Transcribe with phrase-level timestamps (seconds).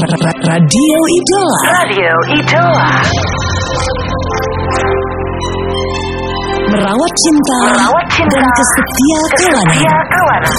[0.00, 1.60] Radio Idola.
[1.76, 2.88] Radio Idola.
[6.72, 9.20] Merawat cinta, Merawat cinta dan kesetia
[10.08, 10.56] kawanan.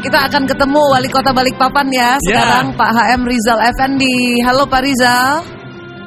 [0.00, 4.40] Kita akan ketemu wali kota Balikpapan ya sekarang Pak HM Rizal Effendi.
[4.40, 5.55] Halo Pak Rizal.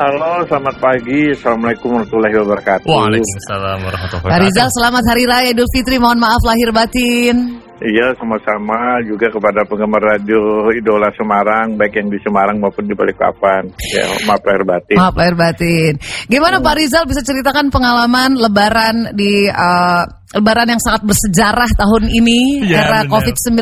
[0.00, 1.28] Halo, selamat pagi.
[1.28, 2.88] Assalamualaikum warahmatullahi wabarakatuh.
[2.88, 4.76] Waalaikumsalam warahmatullahi Pak Rizal wabarakatuh.
[4.80, 5.96] selamat Hari Raya Idul Fitri.
[6.00, 7.36] Mohon maaf lahir batin.
[7.80, 13.72] Iya, sama-sama juga kepada penggemar radio Idola Semarang, baik yang di Semarang maupun di Balikpapan.
[13.96, 14.96] Ya, maaf lahir batin.
[15.00, 15.92] Maaf lahir batin.
[16.28, 20.02] Gimana Pak Rizal bisa ceritakan pengalaman Lebaran di eh,
[20.36, 23.16] Lebaran yang sangat bersejarah tahun ini Iya, era benar.
[23.16, 23.58] COVID-19.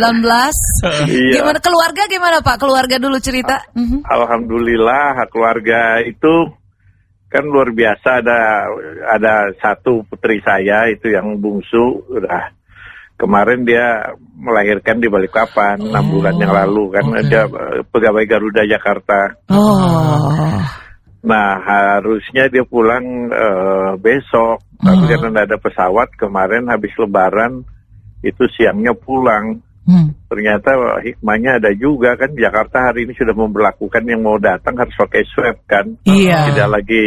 [1.07, 1.35] Iya.
[1.39, 2.57] Gimana keluarga gimana Pak?
[2.59, 3.71] Keluarga dulu cerita.
[3.79, 4.03] Mhm.
[4.03, 6.59] Alhamdulillah keluarga itu
[7.29, 8.41] kan luar biasa ada
[9.15, 12.58] ada satu putri saya itu yang bungsu udah
[13.19, 17.27] kemarin dia melahirkan di Balikpapan enam bulan yang lalu kan oke.
[17.27, 19.35] dia eh, pegawai Garuda Jakarta.
[19.51, 20.55] Oh.
[21.27, 25.19] Nah harusnya dia pulang eh, besok, tapi Hmm.
[25.19, 27.67] karena ada pesawat kemarin habis Lebaran
[28.23, 29.59] itu siangnya pulang.
[29.89, 30.13] Hmm.
[30.29, 34.93] Ternyata wah, hikmahnya ada juga kan Jakarta hari ini sudah memperlakukan yang mau datang harus
[34.95, 36.53] pakai swab kan, Iya.
[36.53, 37.03] tidak lagi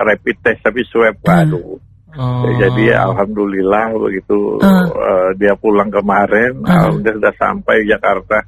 [0.00, 1.12] rapid test tapi swab.
[1.22, 1.28] Hmm.
[1.28, 1.76] Waduh.
[2.12, 2.44] Oh.
[2.60, 4.84] Jadi alhamdulillah begitu Hmm.
[4.92, 6.68] eh, dia pulang kemarin, Hmm.
[6.68, 8.38] alhamdulillah sudah sampai Jakarta.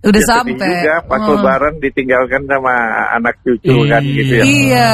[0.00, 0.70] Udah Ya, sedih sampai.
[0.80, 1.36] juga pas Oh.
[1.36, 2.74] Lebaran ditinggalkan sama
[3.12, 4.44] anak cucu kan gitu ya.
[4.48, 4.90] Iya.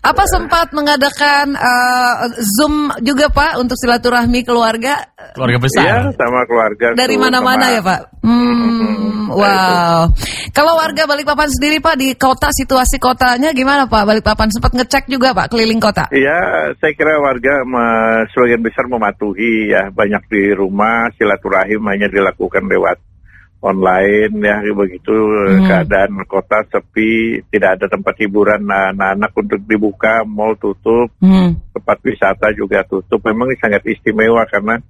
[0.00, 5.04] Apa sempat mengadakan eh, Zoom juga Pak untuk silaturahmi keluarga
[5.36, 5.84] Keluarga besar.
[5.84, 6.96] Iya, sama keluarga.
[6.96, 8.24] dari mana-mana ya Pak?
[8.24, 10.08] Hmm, wow.
[10.50, 14.08] Kalau warga Balikpapan sendiri Pak di kota situasi kotanya gimana Pak?
[14.08, 16.08] Balikpapan sempat ngecek juga Pak keliling kota.
[16.10, 17.60] Iya, saya kira warga
[18.32, 22.96] sebagian besar mematuhi ya banyak di rumah silaturahim hanya dilakukan lewat
[23.60, 25.12] online ya begitu.
[25.12, 25.68] Hmm.
[25.68, 28.64] keadaan kota sepi tidak ada tempat hiburan.
[28.64, 31.60] Anak-anak untuk dibuka mall tutup Hmm.
[31.76, 33.20] tempat wisata juga tutup.
[33.28, 34.80] Memang ini sangat istimewa karena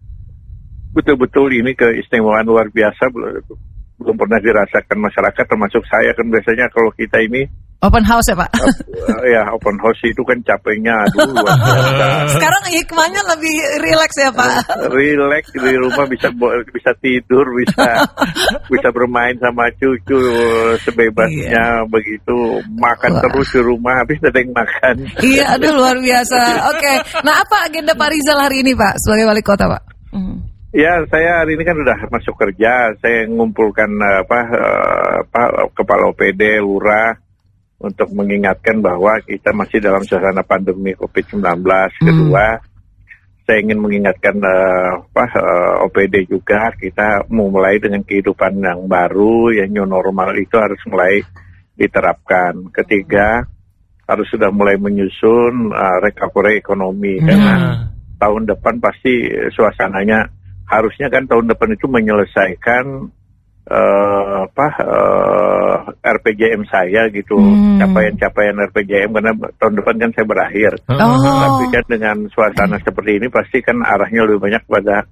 [0.94, 3.10] betul-betul ini keistimewaan luar biasa.
[3.10, 3.42] Belum,
[4.00, 6.26] belum pernah dirasakan masyarakat termasuk saya kan.
[6.30, 7.46] Biasanya kalau kita ini
[7.80, 8.52] Open house ya Pak.
[8.52, 11.32] eh, ya open house itu kan capeknya aduh
[12.36, 14.68] Sekarang hikmahnya lebih rileks ya Pak.
[14.92, 16.28] relax di rumah bisa
[16.68, 18.04] bisa tidur bisa
[18.72, 20.20] bisa bermain sama cucu
[20.78, 23.16] sebebasnya begitu makan Iya.
[23.16, 23.22] Wah.
[23.26, 26.38] terus di rumah habis yang makan iya, aduh luar biasa.
[26.76, 26.92] Oke.
[27.24, 29.82] Nah, apa agenda Pak Rizal hari ini Pak sebagai wali kota Pak?
[30.10, 30.36] Hmm.
[30.70, 35.42] ya saya hari ini kan udah masuk kerja saya mengumpulkan eh, apa eh, apa
[35.72, 37.14] kepala OPD lurah
[37.80, 41.64] untuk mengingatkan bahwa kita masih dalam suasana pandemi COVID-19
[41.96, 42.60] kedua.
[43.48, 49.72] Saya ingin mengingatkan eh, apa eh, OPD juga kita memulai dengan kehidupan yang baru yang
[49.74, 51.24] new normal itu harus mulai
[51.74, 52.70] diterapkan.
[52.70, 53.42] Ketiga
[54.06, 57.18] harus sudah mulai menyusun eh, recovery ekonomi.
[57.18, 57.74] Karena Nah,
[58.20, 60.28] tahun depan pasti suasananya
[60.68, 62.84] harusnya kan tahun depan itu menyelesaikan
[63.66, 65.49] eh, apa eh,
[65.98, 67.82] RPJM saya gitu Hmm.
[67.82, 70.72] capaian-capaian RPJM karena tahun depan kan saya berakhir.
[70.86, 70.96] Oh.
[71.18, 75.02] Tapi kan dengan suasana seperti ini pasti kan arahnya lebih banyak pada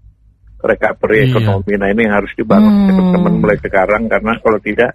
[0.59, 1.38] recovery Iya.
[1.38, 1.72] ekonomi.
[1.78, 2.87] Nah ini yang harus dibangun Hmm.
[2.91, 4.91] teman-teman mulai sekarang karena kalau tidak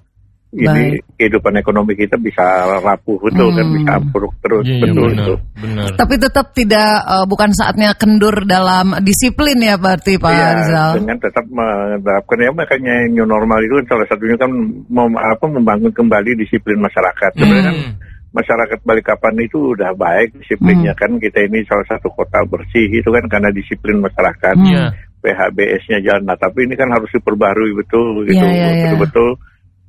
[0.54, 0.84] ini
[1.18, 2.46] kehidupan ekonomi kita bisa
[2.80, 3.74] rapuh betul kan Hmm.
[3.74, 5.34] bisa ambruk terus iya, iya, betul benar, itu.
[5.58, 5.86] benar.
[5.98, 10.92] Tapi tetap tidak eh, bukan saatnya kendur dalam disiplin ya berarti Pak Iya, Rizal.
[11.02, 14.52] dengan tetap menerapkan ya makanya new normal itu kan salah satunya kan
[14.86, 17.32] mem, apa membangun kembali disiplin masyarakat.
[17.34, 17.94] Sebenarnya kan Hmm.
[18.34, 23.26] masyarakat Balikpapan itu udah baik disiplinnya kan kita ini salah satu kota bersih itu kan
[23.26, 24.54] karena disiplin masyarakat.
[24.54, 24.70] Hmm.
[24.70, 24.86] Iya.
[25.24, 26.28] PHBS-nya jalan.
[26.28, 28.44] Nah, tapi ini kan harus diperbarui betul gitu.
[28.44, 28.84] Iya, iya, iya.
[28.92, 29.30] Betul-betul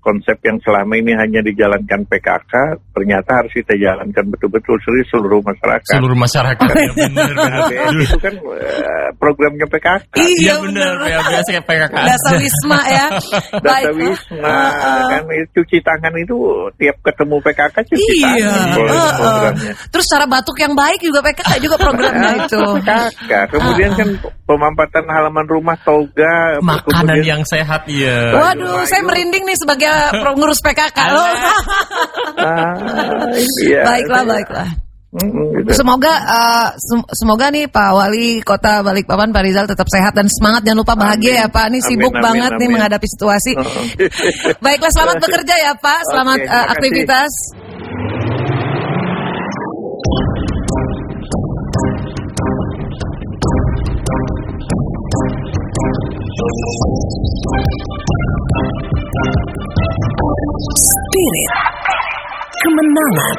[0.04, 2.52] konsep yang selama ini hanya dijalankan PKK
[2.92, 5.88] ternyata harus kita jalankan betul-betul serius seluruh masyarakat.
[5.88, 7.30] Seluruh masyarakat ya benar.
[7.32, 10.20] PHBS itu kan eh, programnya PKK.
[10.20, 10.94] Iya benar.
[11.02, 11.94] Ya biasa kayak PKK.
[11.96, 13.06] Dasar Wisma ya.
[13.58, 13.84] Baik.
[13.96, 15.02] Wisma Heeh.
[15.08, 16.36] kan itu cuci tangan itu
[16.76, 18.20] tiap ketemu PKK cuci Iya.
[18.20, 19.12] tangan itu heeh.
[19.16, 19.72] programnya.
[19.88, 22.60] Terus cara batuk yang baik juga PKK juga programnya itu.
[22.84, 23.32] PKK.
[23.48, 24.08] Kemudian kan
[24.44, 28.34] pemampatan halaman rumah toga Makanan kemudian- yang sehat iya.
[28.34, 29.88] Waduh, saya merinding nih sebagai
[30.22, 30.98] pengurus PKK.
[31.10, 31.28] loh.
[32.34, 32.76] Ah,
[33.64, 33.86] iya.
[33.86, 34.68] baiklah, baiklah.
[35.14, 35.78] Mm, gitu.
[35.78, 40.66] Semoga eh, sem- semoga nih Pak Wali Kota Balikpapan Pak Rizal tetap sehat dan semangat
[40.66, 41.70] jangan lupa bahagia ya Pak.
[41.70, 42.74] Ini Amin, sibuk amin, banget nih amin.
[42.74, 43.52] menghadapi situasi.
[43.54, 43.86] Heeh.
[44.66, 46.00] Baiklah selamat bekerja ya Pak.
[46.10, 46.72] Selamat Oke, eh, terima kasih.
[46.74, 47.32] aktivitas.
[61.14, 61.50] Spirit
[62.58, 63.36] kemenangan.